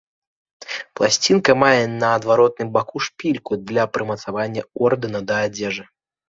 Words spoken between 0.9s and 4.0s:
Пласцінка мае на адваротным баку шпільку для